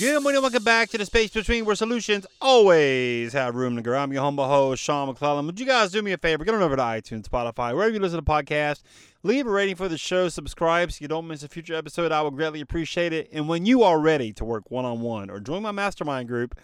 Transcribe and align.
Good 0.00 0.22
morning, 0.22 0.40
welcome 0.40 0.64
back 0.64 0.88
to 0.88 0.96
the 0.96 1.04
space 1.04 1.28
between 1.28 1.66
where 1.66 1.76
solutions 1.76 2.26
always 2.40 3.34
have 3.34 3.54
room 3.54 3.76
to 3.76 3.82
grow. 3.82 3.98
I'm 3.98 4.10
your 4.14 4.22
humble 4.22 4.48
host, 4.48 4.82
Sean 4.82 5.08
McClellan. 5.08 5.44
Would 5.44 5.60
you 5.60 5.66
guys 5.66 5.90
do 5.90 6.00
me 6.00 6.12
a 6.12 6.16
favor? 6.16 6.42
Get 6.42 6.54
on 6.54 6.62
over 6.62 6.74
to 6.74 6.80
iTunes, 6.80 7.28
Spotify, 7.28 7.74
wherever 7.74 7.92
you 7.92 8.00
listen 8.00 8.18
to 8.18 8.24
podcasts. 8.24 8.80
Leave 9.22 9.46
a 9.46 9.50
rating 9.50 9.76
for 9.76 9.90
the 9.90 9.98
show, 9.98 10.30
subscribe 10.30 10.90
so 10.90 11.02
you 11.02 11.08
don't 11.08 11.28
miss 11.28 11.42
a 11.42 11.48
future 11.48 11.74
episode. 11.74 12.12
I 12.12 12.22
would 12.22 12.34
greatly 12.34 12.62
appreciate 12.62 13.12
it. 13.12 13.28
And 13.30 13.46
when 13.46 13.66
you 13.66 13.82
are 13.82 14.00
ready 14.00 14.32
to 14.32 14.44
work 14.46 14.70
one 14.70 14.86
on 14.86 15.02
one 15.02 15.28
or 15.28 15.38
join 15.38 15.62
my 15.62 15.70
mastermind 15.70 16.28
group, 16.28 16.58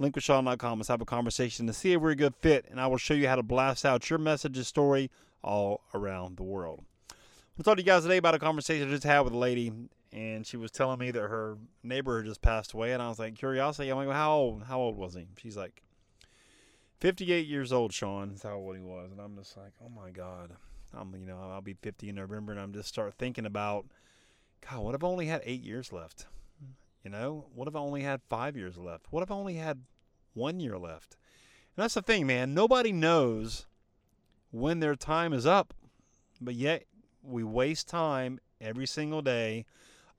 linkwithsean.com. 0.00 0.80
Let's 0.80 0.88
have 0.88 1.00
a 1.00 1.04
conversation 1.04 1.68
to 1.68 1.72
see 1.72 1.92
if 1.92 2.00
we're 2.00 2.10
a 2.10 2.16
good 2.16 2.34
fit, 2.42 2.66
and 2.68 2.80
I 2.80 2.88
will 2.88 2.98
show 2.98 3.14
you 3.14 3.28
how 3.28 3.36
to 3.36 3.44
blast 3.44 3.86
out 3.86 4.10
your 4.10 4.18
message 4.18 4.56
and 4.56 4.66
story 4.66 5.12
all 5.44 5.82
around 5.94 6.38
the 6.38 6.42
world. 6.42 6.82
I'll 7.60 7.64
talk 7.64 7.76
to 7.76 7.82
you 7.82 7.86
guys 7.86 8.04
today 8.04 8.16
about 8.16 8.34
a 8.34 8.38
conversation 8.38 8.88
I 8.88 8.90
just 8.90 9.04
had 9.04 9.20
with 9.20 9.34
a 9.34 9.36
lady, 9.36 9.70
and 10.14 10.46
she 10.46 10.56
was 10.56 10.70
telling 10.70 10.98
me 10.98 11.10
that 11.10 11.20
her 11.20 11.58
neighbor 11.82 12.16
had 12.16 12.24
just 12.24 12.40
passed 12.40 12.72
away, 12.72 12.94
and 12.94 13.02
I 13.02 13.10
was 13.10 13.18
like, 13.18 13.34
curiosity. 13.34 13.90
I'm 13.90 13.98
like, 13.98 14.08
how 14.08 14.32
old? 14.32 14.62
How 14.62 14.80
old 14.80 14.96
was 14.96 15.12
he? 15.12 15.26
She's 15.36 15.58
like, 15.58 15.82
58 17.00 17.46
years 17.46 17.70
old. 17.70 17.92
Sean 17.92 18.30
is 18.30 18.44
how 18.44 18.54
old 18.54 18.76
he 18.76 18.82
was, 18.82 19.10
and 19.12 19.20
I'm 19.20 19.36
just 19.36 19.58
like, 19.58 19.72
oh 19.84 19.90
my 19.90 20.08
god. 20.08 20.52
I'm, 20.98 21.14
you 21.14 21.26
know, 21.26 21.36
I'll 21.38 21.60
be 21.60 21.74
50 21.74 22.08
in 22.08 22.14
November, 22.14 22.52
and 22.52 22.60
I'm 22.62 22.72
just 22.72 22.88
start 22.88 23.12
thinking 23.18 23.44
about, 23.44 23.84
God, 24.66 24.80
what 24.80 24.94
if 24.94 25.04
I 25.04 25.06
only 25.06 25.26
had 25.26 25.42
eight 25.44 25.62
years 25.62 25.92
left? 25.92 26.24
You 27.04 27.10
know, 27.10 27.44
what 27.54 27.68
if 27.68 27.76
I 27.76 27.80
only 27.80 28.00
had 28.00 28.22
five 28.30 28.56
years 28.56 28.78
left? 28.78 29.04
What 29.10 29.22
if 29.22 29.30
I 29.30 29.34
only 29.34 29.56
had 29.56 29.82
one 30.32 30.60
year 30.60 30.78
left? 30.78 31.18
And 31.76 31.82
that's 31.82 31.92
the 31.92 32.00
thing, 32.00 32.26
man. 32.26 32.54
Nobody 32.54 32.90
knows 32.90 33.66
when 34.50 34.80
their 34.80 34.94
time 34.94 35.34
is 35.34 35.44
up, 35.44 35.74
but 36.40 36.54
yet 36.54 36.84
we 37.22 37.44
waste 37.44 37.88
time 37.88 38.40
every 38.60 38.86
single 38.86 39.22
day. 39.22 39.64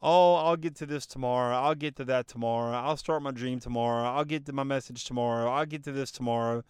Oh, 0.01 0.35
I'll 0.35 0.57
get 0.57 0.75
to 0.77 0.85
this 0.85 1.05
tomorrow. 1.05 1.55
I'll 1.55 1.75
get 1.75 1.95
to 1.97 2.05
that 2.05 2.27
tomorrow. 2.27 2.75
I'll 2.75 2.97
start 2.97 3.21
my 3.21 3.31
dream 3.31 3.59
tomorrow. 3.59 4.03
I'll 4.03 4.25
get 4.25 4.45
to 4.47 4.53
my 4.53 4.63
message 4.63 5.05
tomorrow. 5.05 5.51
I'll 5.51 5.65
get 5.65 5.83
to 5.83 5.91
this 5.91 6.11
tomorrow. 6.11 6.63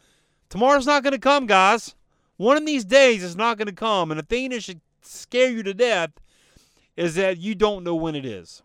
Tomorrow's 0.50 0.86
not 0.86 1.04
going 1.04 1.14
to 1.14 1.20
come, 1.20 1.46
guys. 1.46 1.96
One 2.36 2.58
of 2.58 2.66
these 2.66 2.84
days 2.84 3.24
is 3.24 3.36
not 3.36 3.58
going 3.58 3.68
to 3.68 3.74
come. 3.74 4.12
And 4.12 4.20
the 4.20 4.26
thing 4.26 4.50
that 4.50 4.64
should 4.64 4.82
scare 5.02 5.50
you 5.50 5.64
to 5.64 5.74
death 5.74 6.12
is 6.98 7.16
that 7.16 7.38
you 7.38 7.56
don't 7.56 7.84
know 7.84 7.96
when 7.96 8.16
it 8.16 8.26
is. 8.26 8.64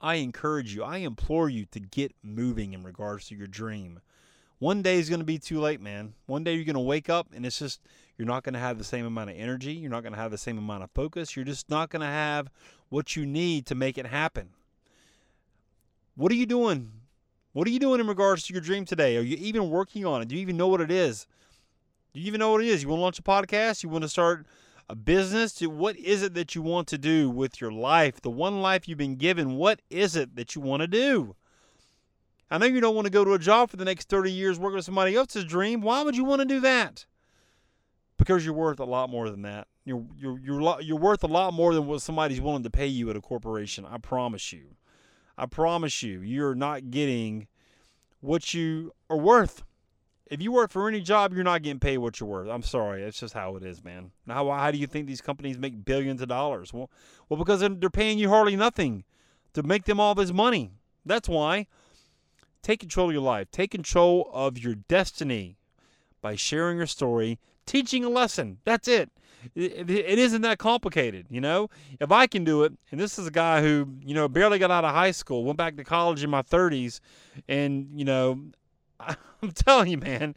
I 0.00 0.16
encourage 0.16 0.74
you, 0.74 0.82
I 0.82 0.98
implore 0.98 1.48
you 1.48 1.64
to 1.66 1.80
get 1.80 2.12
moving 2.22 2.72
in 2.72 2.82
regards 2.82 3.28
to 3.28 3.36
your 3.36 3.46
dream. 3.46 4.00
One 4.62 4.80
day 4.80 5.00
is 5.00 5.08
going 5.08 5.18
to 5.18 5.24
be 5.24 5.40
too 5.40 5.58
late, 5.58 5.80
man. 5.80 6.14
One 6.26 6.44
day 6.44 6.54
you're 6.54 6.64
going 6.64 6.74
to 6.74 6.80
wake 6.80 7.10
up 7.10 7.26
and 7.34 7.44
it's 7.44 7.58
just, 7.58 7.80
you're 8.16 8.28
not 8.28 8.44
going 8.44 8.52
to 8.52 8.60
have 8.60 8.78
the 8.78 8.84
same 8.84 9.04
amount 9.04 9.30
of 9.30 9.36
energy. 9.36 9.72
You're 9.72 9.90
not 9.90 10.04
going 10.04 10.12
to 10.12 10.18
have 10.20 10.30
the 10.30 10.38
same 10.38 10.56
amount 10.56 10.84
of 10.84 10.90
focus. 10.92 11.34
You're 11.34 11.44
just 11.44 11.68
not 11.68 11.90
going 11.90 12.02
to 12.02 12.06
have 12.06 12.48
what 12.88 13.16
you 13.16 13.26
need 13.26 13.66
to 13.66 13.74
make 13.74 13.98
it 13.98 14.06
happen. 14.06 14.50
What 16.14 16.30
are 16.30 16.36
you 16.36 16.46
doing? 16.46 16.92
What 17.54 17.66
are 17.66 17.72
you 17.72 17.80
doing 17.80 17.98
in 17.98 18.06
regards 18.06 18.44
to 18.44 18.52
your 18.52 18.62
dream 18.62 18.84
today? 18.84 19.16
Are 19.16 19.22
you 19.22 19.36
even 19.36 19.68
working 19.68 20.06
on 20.06 20.22
it? 20.22 20.28
Do 20.28 20.36
you 20.36 20.40
even 20.42 20.56
know 20.56 20.68
what 20.68 20.80
it 20.80 20.92
is? 20.92 21.26
Do 22.14 22.20
you 22.20 22.28
even 22.28 22.38
know 22.38 22.52
what 22.52 22.62
it 22.62 22.68
is? 22.68 22.84
You 22.84 22.88
want 22.88 23.00
to 23.00 23.02
launch 23.02 23.18
a 23.18 23.22
podcast? 23.22 23.82
You 23.82 23.88
want 23.88 24.02
to 24.02 24.08
start 24.08 24.46
a 24.88 24.94
business? 24.94 25.60
What 25.60 25.96
is 25.96 26.22
it 26.22 26.34
that 26.34 26.54
you 26.54 26.62
want 26.62 26.86
to 26.86 26.98
do 26.98 27.28
with 27.28 27.60
your 27.60 27.72
life? 27.72 28.20
The 28.20 28.30
one 28.30 28.62
life 28.62 28.86
you've 28.86 28.96
been 28.96 29.16
given, 29.16 29.56
what 29.56 29.82
is 29.90 30.14
it 30.14 30.36
that 30.36 30.54
you 30.54 30.62
want 30.62 30.82
to 30.82 30.86
do? 30.86 31.34
I 32.52 32.58
know 32.58 32.66
you 32.66 32.82
don't 32.82 32.94
want 32.94 33.06
to 33.06 33.10
go 33.10 33.24
to 33.24 33.32
a 33.32 33.38
job 33.38 33.70
for 33.70 33.78
the 33.78 33.84
next 33.86 34.10
30 34.10 34.30
years 34.30 34.58
working 34.58 34.76
with 34.76 34.84
somebody 34.84 35.16
else's 35.16 35.44
dream. 35.44 35.80
Why 35.80 36.02
would 36.02 36.14
you 36.14 36.24
want 36.24 36.40
to 36.40 36.44
do 36.44 36.60
that? 36.60 37.06
Because 38.18 38.44
you're 38.44 38.52
worth 38.52 38.78
a 38.78 38.84
lot 38.84 39.08
more 39.08 39.30
than 39.30 39.40
that. 39.42 39.68
You're 39.86 40.04
you're 40.18 40.38
you're 40.38 40.80
you're 40.82 40.98
worth 40.98 41.24
a 41.24 41.28
lot 41.28 41.54
more 41.54 41.72
than 41.72 41.86
what 41.86 42.02
somebody's 42.02 42.42
willing 42.42 42.62
to 42.62 42.70
pay 42.70 42.86
you 42.86 43.08
at 43.08 43.16
a 43.16 43.22
corporation. 43.22 43.86
I 43.86 43.96
promise 43.96 44.52
you. 44.52 44.76
I 45.38 45.46
promise 45.46 46.02
you, 46.02 46.20
you're 46.20 46.54
not 46.54 46.90
getting 46.90 47.48
what 48.20 48.52
you 48.52 48.92
are 49.08 49.16
worth. 49.16 49.64
If 50.26 50.42
you 50.42 50.52
work 50.52 50.70
for 50.70 50.86
any 50.88 51.00
job, 51.00 51.32
you're 51.32 51.44
not 51.44 51.62
getting 51.62 51.80
paid 51.80 51.98
what 51.98 52.20
you're 52.20 52.28
worth. 52.28 52.50
I'm 52.50 52.62
sorry, 52.62 53.02
it's 53.02 53.18
just 53.18 53.32
how 53.32 53.56
it 53.56 53.64
is, 53.64 53.82
man. 53.82 54.12
Now, 54.26 54.50
how 54.50 54.70
do 54.70 54.76
you 54.76 54.86
think 54.86 55.06
these 55.06 55.22
companies 55.22 55.58
make 55.58 55.86
billions 55.86 56.20
of 56.20 56.28
dollars? 56.28 56.72
Well, 56.72 56.90
well, 57.28 57.38
because 57.38 57.60
they're 57.60 57.90
paying 57.90 58.18
you 58.18 58.28
hardly 58.28 58.56
nothing 58.56 59.04
to 59.54 59.62
make 59.62 59.84
them 59.84 59.98
all 59.98 60.14
this 60.14 60.32
money. 60.32 60.70
That's 61.04 61.30
why. 61.30 61.66
Take 62.62 62.80
control 62.80 63.08
of 63.08 63.12
your 63.12 63.22
life. 63.22 63.50
Take 63.50 63.70
control 63.70 64.30
of 64.32 64.58
your 64.58 64.74
destiny 64.74 65.56
by 66.20 66.36
sharing 66.36 66.78
your 66.78 66.86
story, 66.86 67.38
teaching 67.66 68.04
a 68.04 68.08
lesson. 68.08 68.58
That's 68.64 68.86
it. 68.88 69.10
It, 69.56 69.90
isn't 69.90 70.42
that 70.42 70.58
complicated, 70.58 71.26
you 71.28 71.40
know. 71.40 71.68
If 71.98 72.12
I 72.12 72.28
can 72.28 72.44
do 72.44 72.62
it, 72.62 72.72
and 72.92 73.00
this 73.00 73.18
is 73.18 73.26
a 73.26 73.30
guy 73.30 73.60
who, 73.60 73.88
you 74.00 74.14
know, 74.14 74.28
barely 74.28 74.60
got 74.60 74.70
out 74.70 74.84
of 74.84 74.94
high 74.94 75.10
school, 75.10 75.44
went 75.44 75.58
back 75.58 75.76
to 75.76 75.84
college 75.84 76.22
in 76.22 76.30
my 76.30 76.42
30s, 76.42 77.00
and 77.48 77.88
you 77.92 78.04
know, 78.04 78.40
I'm 79.00 79.50
telling 79.52 79.90
you, 79.90 79.98
man, 79.98 80.34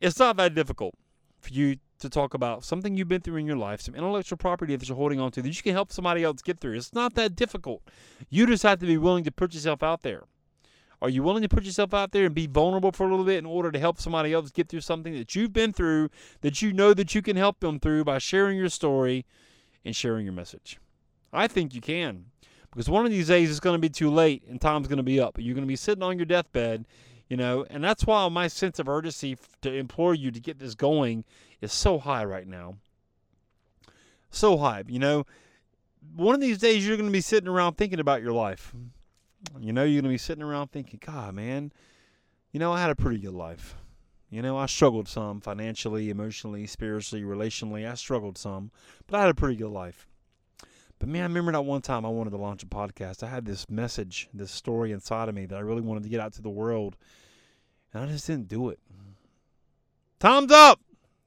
it's 0.00 0.20
not 0.20 0.36
that 0.36 0.54
difficult 0.54 0.94
for 1.40 1.52
you 1.52 1.76
to 1.98 2.08
talk 2.08 2.34
about 2.34 2.64
something 2.64 2.96
you've 2.96 3.08
been 3.08 3.20
through 3.20 3.36
in 3.36 3.46
your 3.46 3.56
life, 3.56 3.80
some 3.80 3.94
intellectual 3.94 4.36
property 4.36 4.76
that 4.76 4.88
you're 4.88 4.96
holding 4.96 5.20
on 5.20 5.30
to 5.32 5.42
that 5.42 5.56
you 5.56 5.62
can 5.62 5.72
help 5.72 5.90
somebody 5.90 6.22
else 6.22 6.42
get 6.42 6.60
through. 6.60 6.76
It's 6.76 6.92
not 6.92 7.14
that 7.14 7.34
difficult. 7.34 7.82
You 8.30 8.46
just 8.46 8.62
have 8.62 8.78
to 8.80 8.86
be 8.86 8.98
willing 8.98 9.24
to 9.24 9.32
put 9.32 9.54
yourself 9.54 9.82
out 9.82 10.02
there. 10.02 10.24
Are 11.04 11.10
you 11.10 11.22
willing 11.22 11.42
to 11.42 11.50
put 11.50 11.64
yourself 11.64 11.92
out 11.92 12.12
there 12.12 12.24
and 12.24 12.34
be 12.34 12.46
vulnerable 12.46 12.90
for 12.90 13.06
a 13.06 13.10
little 13.10 13.26
bit 13.26 13.36
in 13.36 13.44
order 13.44 13.70
to 13.70 13.78
help 13.78 14.00
somebody 14.00 14.32
else 14.32 14.50
get 14.50 14.70
through 14.70 14.80
something 14.80 15.12
that 15.12 15.34
you've 15.34 15.52
been 15.52 15.70
through 15.70 16.08
that 16.40 16.62
you 16.62 16.72
know 16.72 16.94
that 16.94 17.14
you 17.14 17.20
can 17.20 17.36
help 17.36 17.60
them 17.60 17.78
through 17.78 18.04
by 18.04 18.16
sharing 18.16 18.56
your 18.56 18.70
story 18.70 19.26
and 19.84 19.94
sharing 19.94 20.24
your 20.24 20.32
message? 20.32 20.78
I 21.30 21.46
think 21.46 21.74
you 21.74 21.82
can. 21.82 22.24
Because 22.70 22.88
one 22.88 23.04
of 23.04 23.10
these 23.10 23.28
days 23.28 23.50
it's 23.50 23.60
going 23.60 23.74
to 23.74 23.78
be 23.78 23.90
too 23.90 24.10
late 24.10 24.44
and 24.48 24.58
time's 24.58 24.88
going 24.88 24.96
to 24.96 25.02
be 25.02 25.20
up. 25.20 25.36
You're 25.38 25.54
going 25.54 25.66
to 25.66 25.68
be 25.68 25.76
sitting 25.76 26.02
on 26.02 26.18
your 26.18 26.24
deathbed, 26.24 26.86
you 27.28 27.36
know, 27.36 27.66
and 27.68 27.84
that's 27.84 28.06
why 28.06 28.26
my 28.30 28.48
sense 28.48 28.78
of 28.78 28.88
urgency 28.88 29.36
to 29.60 29.70
implore 29.70 30.14
you 30.14 30.30
to 30.30 30.40
get 30.40 30.58
this 30.58 30.74
going 30.74 31.24
is 31.60 31.70
so 31.70 31.98
high 31.98 32.24
right 32.24 32.46
now. 32.46 32.76
So 34.30 34.56
high, 34.56 34.84
you 34.88 34.98
know. 34.98 35.26
One 36.16 36.34
of 36.34 36.40
these 36.40 36.56
days 36.56 36.86
you're 36.86 36.96
going 36.96 37.10
to 37.10 37.12
be 37.12 37.20
sitting 37.20 37.48
around 37.48 37.74
thinking 37.74 38.00
about 38.00 38.22
your 38.22 38.32
life. 38.32 38.74
You 39.60 39.72
know, 39.72 39.84
you're 39.84 40.02
going 40.02 40.10
to 40.10 40.14
be 40.14 40.18
sitting 40.18 40.42
around 40.42 40.72
thinking, 40.72 41.00
God, 41.04 41.34
man, 41.34 41.72
you 42.52 42.60
know, 42.60 42.72
I 42.72 42.80
had 42.80 42.90
a 42.90 42.96
pretty 42.96 43.18
good 43.18 43.34
life. 43.34 43.76
You 44.30 44.42
know, 44.42 44.56
I 44.56 44.66
struggled 44.66 45.06
some 45.06 45.40
financially, 45.40 46.10
emotionally, 46.10 46.66
spiritually, 46.66 47.24
relationally. 47.24 47.88
I 47.88 47.94
struggled 47.94 48.36
some, 48.36 48.72
but 49.06 49.16
I 49.16 49.20
had 49.20 49.30
a 49.30 49.34
pretty 49.34 49.56
good 49.56 49.70
life. 49.70 50.08
But 50.98 51.08
man, 51.08 51.22
I 51.22 51.26
remember 51.26 51.52
that 51.52 51.62
one 51.62 51.82
time 51.82 52.04
I 52.04 52.08
wanted 52.08 52.30
to 52.30 52.36
launch 52.36 52.62
a 52.62 52.66
podcast. 52.66 53.22
I 53.22 53.28
had 53.28 53.44
this 53.44 53.68
message, 53.68 54.28
this 54.32 54.50
story 54.50 54.92
inside 54.92 55.28
of 55.28 55.34
me 55.34 55.46
that 55.46 55.56
I 55.56 55.60
really 55.60 55.82
wanted 55.82 56.02
to 56.04 56.08
get 56.08 56.20
out 56.20 56.32
to 56.34 56.42
the 56.42 56.50
world, 56.50 56.96
and 57.92 58.02
I 58.02 58.06
just 58.06 58.26
didn't 58.26 58.48
do 58.48 58.70
it. 58.70 58.78
Time's 60.18 60.52
up. 60.52 60.80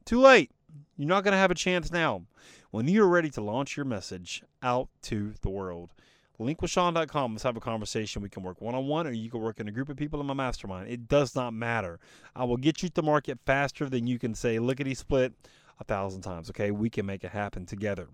Too 0.03 0.19
late. 0.19 0.51
You're 0.97 1.07
not 1.07 1.23
going 1.23 1.33
to 1.33 1.37
have 1.37 1.51
a 1.51 1.55
chance 1.55 1.91
now. 1.91 2.23
When 2.71 2.87
you're 2.87 3.07
ready 3.07 3.29
to 3.31 3.41
launch 3.41 3.77
your 3.77 3.85
message 3.85 4.43
out 4.63 4.89
to 5.03 5.33
the 5.41 5.49
world, 5.49 5.93
linkwithsean.com. 6.39 7.33
Let's 7.33 7.43
have 7.43 7.57
a 7.57 7.61
conversation. 7.61 8.21
We 8.21 8.29
can 8.29 8.43
work 8.43 8.61
one 8.61 8.75
on 8.75 8.87
one 8.87 9.07
or 9.07 9.11
you 9.11 9.29
can 9.29 9.41
work 9.41 9.59
in 9.59 9.67
a 9.67 9.71
group 9.71 9.89
of 9.89 9.97
people 9.97 10.19
in 10.21 10.27
my 10.27 10.33
mastermind. 10.33 10.89
It 10.89 11.07
does 11.07 11.35
not 11.35 11.53
matter. 11.53 11.99
I 12.35 12.43
will 12.43 12.57
get 12.57 12.83
you 12.83 12.89
to 12.89 13.01
market 13.01 13.39
faster 13.45 13.89
than 13.89 14.07
you 14.07 14.19
can 14.19 14.35
say 14.35 14.59
lickety 14.59 14.93
split 14.93 15.33
a 15.79 15.83
thousand 15.83 16.21
times. 16.21 16.49
Okay, 16.49 16.71
we 16.71 16.89
can 16.89 17.05
make 17.05 17.23
it 17.23 17.31
happen 17.31 17.65
together. 17.65 18.07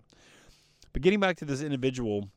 But 0.92 1.02
getting 1.02 1.20
back 1.20 1.36
to 1.38 1.44
this 1.44 1.60
individual 1.60 2.28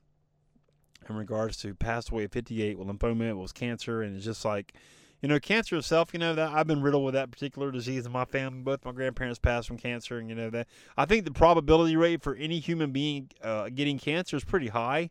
in 1.08 1.16
regards 1.16 1.58
to 1.58 1.74
passed 1.76 2.10
away 2.10 2.26
at 2.26 2.32
58 2.32 2.78
with 2.78 2.88
lymphoma, 2.88 3.30
it 3.30 3.38
was 3.38 3.52
cancer, 3.52 4.02
and 4.02 4.16
it's 4.16 4.26
just 4.26 4.44
like, 4.44 4.74
you 5.22 5.30
know, 5.30 5.40
cancer 5.40 5.78
itself, 5.78 6.10
you 6.12 6.20
know, 6.20 6.36
that 6.36 6.52
I've 6.52 6.68
been 6.68 6.82
riddled 6.82 7.06
with 7.06 7.14
that 7.14 7.32
particular 7.32 7.72
disease 7.72 8.06
in 8.06 8.12
my 8.12 8.26
family. 8.26 8.62
Both 8.62 8.84
my 8.86 8.92
grandparents 8.92 9.40
passed 9.40 9.68
from 9.68 9.78
cancer, 9.78 10.18
and 10.18 10.30
you 10.30 10.36
know 10.36 10.50
that 10.50 10.68
I 10.98 11.06
think 11.06 11.26
the 11.26 11.32
probability 11.32 11.96
rate 11.96 12.22
for 12.22 12.36
any 12.36 12.60
human 12.60 12.92
being 12.92 13.30
uh, 13.44 13.70
getting 13.70 14.00
cancer 14.00 14.36
is 14.36 14.44
pretty 14.44 14.68
high. 14.68 15.10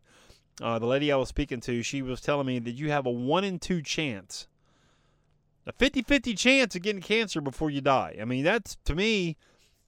Uh, 0.61 0.79
the 0.79 0.85
lady 0.85 1.11
I 1.11 1.17
was 1.17 1.29
speaking 1.29 1.59
to, 1.61 1.83
she 1.83 2.01
was 2.01 2.19
telling 2.19 2.47
me 2.47 2.59
that 2.59 2.71
you 2.71 2.89
have 2.89 3.05
a 3.05 3.11
one 3.11 3.43
in 3.43 3.59
two 3.59 3.81
chance, 3.81 4.47
a 5.65 5.71
50 5.71 6.01
50 6.01 6.33
chance 6.33 6.75
of 6.75 6.81
getting 6.81 7.01
cancer 7.01 7.41
before 7.41 7.69
you 7.69 7.81
die. 7.81 8.17
I 8.19 8.25
mean, 8.25 8.43
that's 8.43 8.77
to 8.85 8.95
me, 8.95 9.37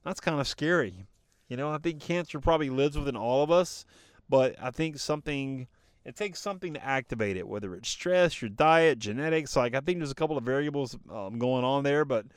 that's 0.03 0.19
kind 0.19 0.39
of 0.39 0.47
scary. 0.47 1.07
You 1.47 1.57
know, 1.57 1.71
I 1.71 1.79
think 1.79 2.01
cancer 2.01 2.39
probably 2.39 2.69
lives 2.69 2.97
within 2.97 3.15
all 3.15 3.43
of 3.43 3.49
us, 3.49 3.83
but 4.29 4.55
I 4.61 4.69
think 4.69 4.99
something, 4.99 5.67
it 6.05 6.15
takes 6.15 6.39
something 6.39 6.75
to 6.75 6.85
activate 6.85 7.35
it, 7.35 7.47
whether 7.47 7.73
it's 7.73 7.89
stress, 7.89 8.39
your 8.39 8.49
diet, 8.49 8.99
genetics. 8.99 9.55
Like, 9.55 9.73
I 9.73 9.79
think 9.79 9.97
there's 9.97 10.11
a 10.11 10.15
couple 10.15 10.37
of 10.37 10.43
variables 10.43 10.95
um, 11.11 11.39
going 11.39 11.63
on 11.63 11.83
there, 11.83 12.05
but 12.05 12.27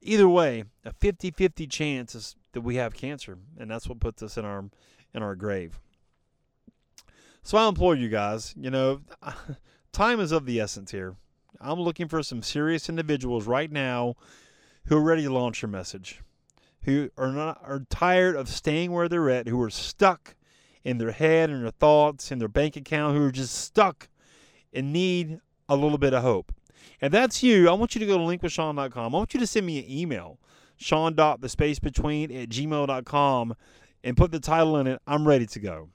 either 0.00 0.28
way, 0.28 0.64
a 0.86 0.92
50 0.94 1.32
50 1.32 1.66
chance 1.66 2.14
is 2.14 2.36
that 2.52 2.62
we 2.62 2.76
have 2.76 2.94
cancer, 2.94 3.36
and 3.58 3.70
that's 3.70 3.86
what 3.86 4.00
puts 4.00 4.22
us 4.22 4.38
in 4.38 4.46
our 4.46 4.64
in 5.12 5.22
our 5.22 5.36
grave. 5.36 5.78
So 7.46 7.58
I 7.58 7.68
implore 7.68 7.94
you 7.94 8.08
guys, 8.08 8.54
you 8.56 8.70
know, 8.70 9.02
time 9.92 10.18
is 10.18 10.32
of 10.32 10.46
the 10.46 10.60
essence 10.60 10.90
here. 10.90 11.16
I'm 11.60 11.78
looking 11.78 12.08
for 12.08 12.22
some 12.22 12.42
serious 12.42 12.88
individuals 12.88 13.46
right 13.46 13.70
now 13.70 14.14
who 14.86 14.96
are 14.96 15.02
ready 15.02 15.24
to 15.24 15.32
launch 15.32 15.60
your 15.60 15.68
message, 15.68 16.22
who 16.84 17.10
are 17.18 17.30
not 17.30 17.60
are 17.62 17.84
tired 17.90 18.34
of 18.34 18.48
staying 18.48 18.92
where 18.92 19.10
they're 19.10 19.28
at, 19.28 19.46
who 19.46 19.60
are 19.60 19.68
stuck 19.68 20.36
in 20.84 20.96
their 20.96 21.10
head 21.10 21.50
and 21.50 21.62
their 21.62 21.70
thoughts 21.70 22.30
and 22.30 22.40
their 22.40 22.48
bank 22.48 22.76
account, 22.76 23.14
who 23.14 23.26
are 23.26 23.30
just 23.30 23.54
stuck 23.54 24.08
and 24.72 24.90
need 24.90 25.38
a 25.68 25.76
little 25.76 25.98
bit 25.98 26.14
of 26.14 26.22
hope. 26.22 26.50
If 27.02 27.12
that's 27.12 27.42
you, 27.42 27.68
I 27.68 27.74
want 27.74 27.94
you 27.94 27.98
to 27.98 28.06
go 28.06 28.16
to 28.16 28.24
linkwithsean.com. 28.24 29.14
I 29.14 29.18
want 29.18 29.34
you 29.34 29.40
to 29.40 29.46
send 29.46 29.66
me 29.66 29.80
an 29.80 29.90
email, 29.90 30.38
sean.thespacebetween 30.78 32.42
at 32.42 32.48
gmail.com, 32.48 33.54
and 34.02 34.16
put 34.16 34.32
the 34.32 34.40
title 34.40 34.78
in 34.78 34.86
it, 34.86 35.02
I'm 35.06 35.28
ready 35.28 35.44
to 35.44 35.60
go. 35.60 35.90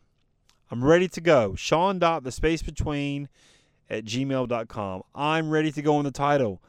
I'm 0.72 0.84
ready 0.84 1.08
to 1.08 1.22
go. 1.22 1.56
Sean 1.56 1.98
dot 2.00 2.24
the 2.24 2.32
space 2.32 2.62
between 2.62 3.28
at 3.90 4.06
gmail.com. 4.06 5.04
I'm 5.16 5.50
ready 5.50 5.72
to 5.72 5.82
go 5.82 5.98
in 5.98 6.06
the 6.06 6.12
title. 6.12 6.62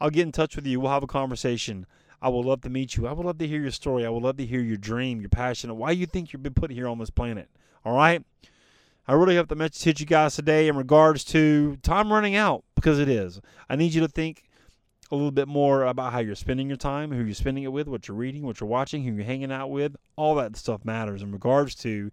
I'll 0.00 0.10
get 0.10 0.22
in 0.22 0.32
touch 0.32 0.54
with 0.54 0.66
you. 0.66 0.78
We'll 0.78 0.92
have 0.92 1.02
a 1.02 1.08
conversation. 1.08 1.86
I 2.22 2.28
would 2.28 2.44
love 2.44 2.60
to 2.62 2.70
meet 2.70 2.96
you. 2.96 3.06
I 3.06 3.12
would 3.12 3.26
love 3.26 3.38
to 3.38 3.46
hear 3.46 3.60
your 3.60 3.70
story. 3.72 4.06
I 4.06 4.10
would 4.10 4.22
love 4.22 4.36
to 4.36 4.46
hear 4.46 4.60
your 4.60 4.76
dream, 4.76 5.20
your 5.20 5.28
passion, 5.28 5.76
why 5.76 5.90
you 5.90 6.06
think 6.06 6.32
you've 6.32 6.42
been 6.42 6.54
put 6.54 6.70
here 6.70 6.86
on 6.86 6.98
this 6.98 7.10
planet. 7.10 7.48
All 7.84 7.96
right? 7.96 8.24
I 9.06 9.12
really 9.14 9.36
hope 9.36 9.48
the 9.48 9.56
message 9.56 9.82
hit 9.82 10.00
you 10.00 10.06
guys 10.06 10.36
today 10.36 10.68
in 10.68 10.76
regards 10.76 11.24
to 11.24 11.76
time 11.82 12.12
running 12.12 12.36
out 12.36 12.64
because 12.74 12.98
it 12.98 13.08
is. 13.08 13.40
I 13.68 13.74
need 13.74 13.94
you 13.94 14.02
to 14.02 14.08
think 14.08 14.44
a 15.10 15.16
little 15.16 15.30
bit 15.30 15.48
more 15.48 15.84
about 15.84 16.12
how 16.12 16.18
you're 16.18 16.34
spending 16.34 16.68
your 16.68 16.76
time, 16.76 17.10
who 17.10 17.24
you're 17.24 17.34
spending 17.34 17.64
it 17.64 17.72
with, 17.72 17.88
what 17.88 18.06
you're 18.06 18.16
reading, 18.16 18.42
what 18.42 18.60
you're 18.60 18.68
watching, 18.68 19.02
who 19.02 19.12
you're 19.12 19.24
hanging 19.24 19.50
out 19.50 19.70
with. 19.70 19.96
All 20.16 20.34
that 20.34 20.56
stuff 20.56 20.84
matters 20.84 21.22
in 21.22 21.32
regards 21.32 21.74
to 21.76 22.10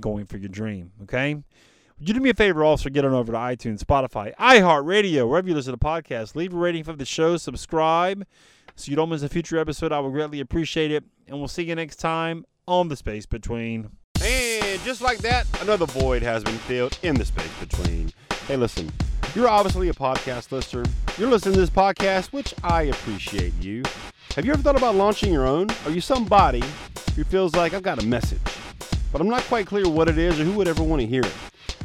going 0.00 0.26
for 0.26 0.36
your 0.36 0.48
dream. 0.48 0.92
Okay? 1.02 1.34
Would 1.34 2.08
you 2.08 2.14
do 2.14 2.20
me 2.20 2.30
a 2.30 2.34
favor 2.34 2.64
also 2.64 2.90
get 2.90 3.04
on 3.04 3.12
over 3.12 3.32
to 3.32 3.38
iTunes, 3.38 3.82
Spotify, 3.82 4.34
iHeartRadio, 4.36 5.28
wherever 5.28 5.48
you 5.48 5.54
listen 5.54 5.72
to 5.72 5.78
podcasts. 5.78 6.34
Leave 6.34 6.52
a 6.52 6.56
rating 6.56 6.82
for 6.82 6.94
the 6.94 7.04
show, 7.04 7.36
subscribe 7.36 8.26
so 8.74 8.90
you 8.90 8.96
don't 8.96 9.08
miss 9.08 9.22
a 9.22 9.28
future 9.28 9.58
episode. 9.58 9.92
I 9.92 10.00
would 10.00 10.12
greatly 10.12 10.40
appreciate 10.40 10.90
it. 10.90 11.04
And 11.28 11.38
we'll 11.38 11.48
see 11.48 11.62
you 11.62 11.74
next 11.74 11.96
time 11.96 12.44
on 12.66 12.88
The 12.88 12.96
Space 12.96 13.26
Between. 13.26 13.90
And 14.20 14.80
just 14.82 15.00
like 15.00 15.18
that, 15.18 15.46
another 15.62 15.86
void 15.86 16.22
has 16.22 16.44
been 16.44 16.58
filled 16.58 16.98
in 17.02 17.14
the 17.16 17.24
space 17.24 17.52
between. 17.58 18.12
Hey, 18.46 18.56
listen, 18.56 18.90
you're 19.34 19.48
obviously 19.48 19.88
a 19.88 19.92
podcast 19.92 20.52
listener. 20.52 20.84
You're 21.18 21.30
listening 21.30 21.54
to 21.54 21.60
this 21.60 21.70
podcast, 21.70 22.32
which 22.32 22.54
I 22.62 22.84
appreciate 22.84 23.54
you. 23.60 23.82
Have 24.36 24.44
you 24.46 24.52
ever 24.52 24.62
thought 24.62 24.76
about 24.76 24.94
launching 24.94 25.32
your 25.32 25.46
own? 25.46 25.68
Are 25.84 25.90
you 25.90 26.00
somebody 26.00 26.62
who 27.16 27.24
feels 27.24 27.54
like 27.54 27.74
I've 27.74 27.82
got 27.82 28.02
a 28.02 28.06
message, 28.06 28.40
but 29.12 29.20
I'm 29.20 29.28
not 29.28 29.42
quite 29.42 29.66
clear 29.66 29.88
what 29.88 30.08
it 30.08 30.18
is 30.18 30.40
or 30.40 30.44
who 30.44 30.52
would 30.52 30.66
ever 30.66 30.82
want 30.82 31.00
to 31.02 31.06
hear 31.06 31.22
it? 31.22 31.34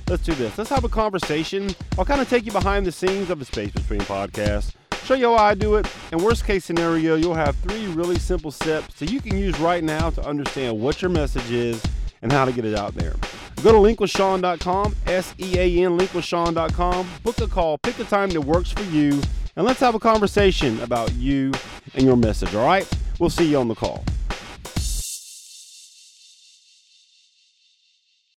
Let's 0.10 0.24
do 0.24 0.34
this. 0.34 0.58
Let's 0.58 0.70
have 0.70 0.86
a 0.86 0.90
conversation. 0.90 1.70
I'll 2.00 2.06
kind 2.06 2.22
of 2.22 2.30
take 2.30 2.46
you 2.46 2.52
behind 2.54 2.86
the 2.86 2.92
scenes 2.92 3.30
of 3.30 3.40
the 3.40 3.46
Space 3.46 3.72
Between 3.72 4.00
podcast, 4.02 4.74
show 5.04 5.16
you 5.16 5.36
how 5.36 5.44
I 5.44 5.54
do 5.54 5.76
it, 5.76 5.86
and 6.12 6.22
worst 6.22 6.46
case 6.46 6.64
scenario, 6.64 7.16
you'll 7.16 7.36
have 7.36 7.56
three 7.58 7.88
really 7.88 8.18
simple 8.18 8.50
steps 8.50 8.96
that 9.00 9.12
you 9.12 9.20
can 9.20 9.38
use 9.38 9.60
right 9.60 9.84
now 9.84 10.10
to 10.12 10.26
understand 10.26 10.80
what 10.80 11.02
your 11.02 11.12
message 11.12 11.52
is 11.52 11.84
and 12.22 12.32
how 12.32 12.46
to 12.46 12.54
get 12.54 12.66
it 12.66 12.76
out 12.76 12.96
there. 12.96 13.16
Go 13.64 13.72
to 13.72 13.78
linkwithsean.com, 13.78 14.96
S 15.08 15.36
E 15.40 15.58
A 15.58 15.86
N, 15.86 15.98
linkwithsean.com, 15.98 17.08
book 17.24 17.42
a 17.42 17.48
call, 17.48 17.78
pick 17.80 18.00
a 18.00 18.04
time 18.06 18.30
that 18.30 18.42
works 18.42 18.72
for 18.72 18.84
you, 18.84 19.22
and 19.56 19.66
let's 19.66 19.80
have 19.80 19.96
a 19.96 20.00
conversation 20.00 20.80
about 20.82 21.12
you 21.16 21.52
and 21.96 22.06
your 22.06 22.16
message, 22.16 22.54
all 22.56 22.66
right? 22.66 22.88
We'll 23.20 23.30
see 23.30 23.50
you 23.50 23.58
on 23.58 23.68
the 23.68 23.76
call. 23.76 24.06